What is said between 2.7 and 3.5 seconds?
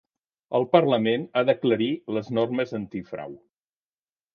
antifrau.